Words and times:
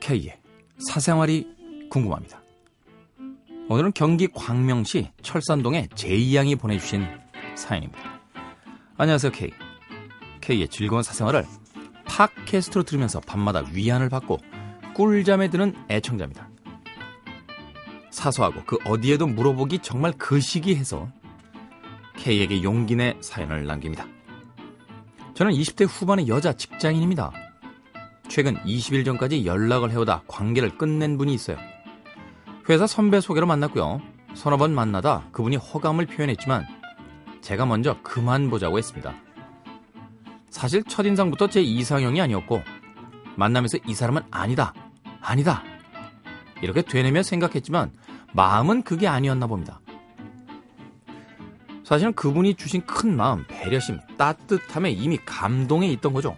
K의 0.00 0.36
사생활이 0.78 1.88
궁금합니다. 1.88 2.42
오늘은 3.68 3.92
경기 3.94 4.26
광명시 4.26 5.12
철산동의 5.22 5.88
제이양이 5.94 6.56
보내주신 6.56 7.06
사연입니다. 7.54 8.20
안녕하세요, 8.96 9.30
K. 9.30 9.50
K의 10.40 10.66
즐거운 10.68 11.04
사생활을 11.04 11.46
팟캐스트로 12.06 12.82
들으면서 12.82 13.20
밤마다 13.20 13.62
위안을 13.72 14.08
받고 14.08 14.38
꿀잠에 14.94 15.48
드는 15.48 15.76
애청자입니다. 15.88 16.49
사소하고 18.10 18.64
그 18.64 18.76
어디에도 18.84 19.26
물어보기 19.26 19.80
정말 19.80 20.12
그 20.18 20.40
시기해서 20.40 21.08
K에게 22.16 22.62
용기 22.62 22.96
내 22.96 23.16
사연을 23.20 23.66
남깁니다. 23.66 24.06
저는 25.34 25.52
20대 25.52 25.86
후반의 25.88 26.28
여자 26.28 26.52
직장인입니다. 26.52 27.32
최근 28.28 28.56
20일 28.64 29.04
전까지 29.04 29.46
연락을 29.46 29.90
해오다 29.90 30.22
관계를 30.26 30.76
끝낸 30.76 31.16
분이 31.16 31.32
있어요. 31.32 31.56
회사 32.68 32.86
선배 32.86 33.20
소개로 33.20 33.46
만났고요. 33.46 34.00
서너 34.34 34.56
번 34.56 34.74
만나다 34.74 35.24
그분이 35.32 35.56
허감을 35.56 36.06
표현했지만 36.06 36.66
제가 37.40 37.66
먼저 37.66 37.96
그만 38.02 38.50
보자고 38.50 38.78
했습니다. 38.78 39.14
사실 40.50 40.84
첫인상부터 40.84 41.48
제 41.48 41.62
이상형이 41.62 42.20
아니었고 42.20 42.62
만나면서 43.36 43.78
이 43.86 43.94
사람은 43.94 44.22
아니다, 44.30 44.74
아니다 45.20 45.62
이렇게 46.62 46.82
되뇌며 46.82 47.22
생각했지만 47.22 47.92
마음은 48.32 48.82
그게 48.82 49.06
아니었나 49.08 49.46
봅니다. 49.46 49.80
사실은 51.84 52.12
그분이 52.12 52.54
주신 52.54 52.82
큰 52.86 53.16
마음, 53.16 53.44
배려심, 53.48 53.98
따뜻함에 54.16 54.90
이미 54.92 55.18
감동해 55.24 55.88
있던 55.88 56.12
거죠. 56.12 56.36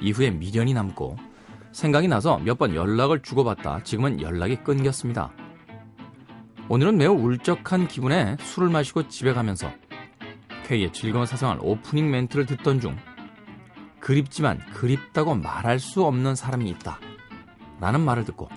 이후에 0.00 0.30
미련이 0.30 0.74
남고 0.74 1.16
생각이 1.72 2.08
나서 2.08 2.38
몇 2.38 2.58
번 2.58 2.74
연락을 2.74 3.22
주고받다 3.22 3.82
지금은 3.84 4.20
연락이 4.20 4.56
끊겼습니다. 4.56 5.32
오늘은 6.68 6.98
매우 6.98 7.14
울적한 7.14 7.88
기분에 7.88 8.36
술을 8.40 8.68
마시고 8.68 9.08
집에 9.08 9.32
가면서 9.32 9.70
K의 10.66 10.92
즐거운 10.92 11.26
사생활 11.26 11.58
오프닝 11.60 12.10
멘트를 12.10 12.46
듣던 12.46 12.80
중 12.80 12.96
그립지만 14.00 14.58
그립다고 14.74 15.34
말할 15.34 15.78
수 15.78 16.04
없는 16.04 16.34
사람이 16.34 16.68
있다. 16.70 16.98
라는 17.80 18.00
말을 18.00 18.24
듣고 18.24 18.48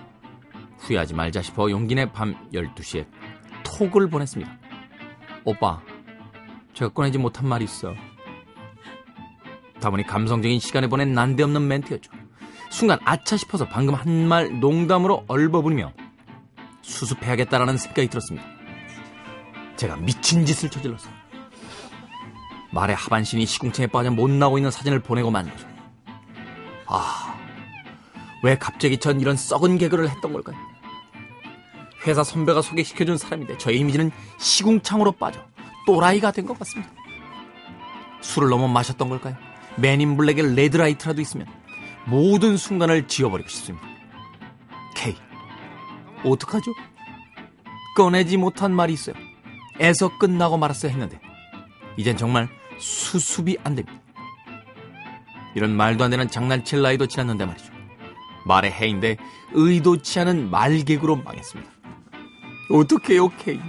후회하지 0.79 1.13
말자 1.13 1.41
싶어 1.41 1.69
용기 1.69 1.95
내 1.95 2.05
밤 2.11 2.35
12시에 2.53 3.05
톡을 3.63 4.09
보냈습니다. 4.09 4.52
오빠, 5.45 5.81
제가 6.73 6.89
꺼내지 6.93 7.17
못한 7.17 7.47
말이 7.47 7.65
있어. 7.65 7.93
다분히 9.80 10.03
감성적인 10.05 10.59
시간에 10.59 10.88
보낸 10.88 11.13
난데없는 11.13 11.67
멘트였죠. 11.67 12.11
순간 12.69 12.97
아차 13.05 13.38
싶어서 13.38 13.67
방금 13.67 13.93
한 13.93 14.27
말 14.27 14.59
농담으로 14.59 15.25
얼버무리며 15.27 15.91
수습해야겠다라는 16.81 17.77
생각이 17.77 18.08
들었습니다. 18.08 18.45
제가 19.75 19.95
미친 19.97 20.45
짓을 20.45 20.69
저질렀어요. 20.69 21.13
말의 22.71 22.95
하반신이 22.95 23.45
시궁창에 23.45 23.87
빠져 23.87 24.09
못 24.11 24.30
나오고 24.30 24.58
있는 24.58 24.71
사진을 24.71 24.99
보내고 24.99 25.30
만 25.30 25.49
거죠. 25.49 25.67
아, 26.87 27.22
왜 28.44 28.58
갑자기 28.58 28.97
전 28.97 29.19
이런 29.22 29.36
썩은 29.36 29.77
개그를 29.77 30.09
했던 30.09 30.33
걸까요? 30.33 30.58
회사 32.05 32.23
선배가 32.23 32.61
소개시켜준 32.61 33.17
사람인데 33.17 33.58
저의 33.58 33.80
이미지는 33.80 34.11
시궁창으로 34.38 35.13
빠져 35.13 35.41
또라이가 35.88 36.31
된 36.31 36.45
것 36.45 36.59
같습니다. 36.59 36.91
술을 38.21 38.49
너무 38.49 38.67
마셨던 38.67 39.09
걸까요? 39.09 39.36
맨인 39.77 40.15
블랙의 40.17 40.55
레드라이트라도 40.55 41.21
있으면 41.21 41.48
모든 42.05 42.58
순간을 42.58 43.08
지워버리고 43.08 43.49
싶습니다. 43.49 43.87
K. 44.95 45.15
어떡하죠? 46.25 46.71
꺼내지 47.95 48.37
못한 48.37 48.73
말이 48.73 48.93
있어요. 48.93 49.15
애서 49.80 50.17
끝나고 50.17 50.58
말았어야 50.58 50.92
했는데 50.92 51.20
이젠 51.98 52.17
정말 52.17 52.49
수습이 52.77 53.58
안 53.64 53.75
됩니다. 53.75 53.99
이런 55.55 55.75
말도 55.75 56.04
안 56.04 56.11
되는 56.11 56.30
장난칠 56.30 56.81
나이도 56.81 57.08
지났는데 57.08 57.45
말이죠. 57.45 57.73
말의 58.45 58.71
해인데 58.71 59.17
의도치 59.54 60.20
않은 60.21 60.49
말개그로 60.49 61.17
망했습니다. 61.17 61.71
어떡해요, 62.70 63.30
K. 63.37 63.59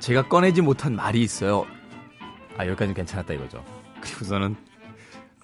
제가 0.00 0.26
꺼내지 0.26 0.60
못한 0.60 0.96
말이 0.96 1.20
있어요. 1.20 1.66
아, 2.56 2.66
여기까지는 2.66 2.94
괜찮았다 2.94 3.32
이거죠. 3.34 3.64
그리고서는 4.00 4.56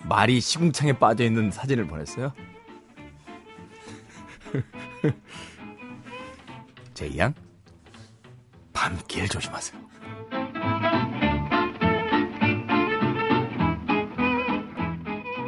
말이 0.02 0.40
시궁창에 0.40 0.94
빠져 0.94 1.24
있는 1.24 1.52
사진을 1.52 1.86
보냈어요. 1.86 2.32
제이양, 6.94 7.34
밤길 8.72 9.28
조심하세요. 9.28 9.95